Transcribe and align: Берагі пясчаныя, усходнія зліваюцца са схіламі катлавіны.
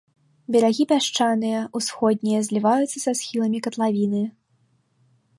Берагі 0.53 0.83
пясчаныя, 0.91 1.59
усходнія 1.79 2.39
зліваюцца 2.47 2.97
са 3.05 3.11
схіламі 3.19 3.59
катлавіны. 3.67 4.23